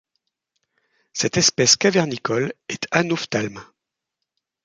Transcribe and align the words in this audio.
Cette 1.13 1.37
espèce 1.37 1.75
cavernicole 1.75 2.53
est 2.69 2.87
anophthalme. 2.89 3.63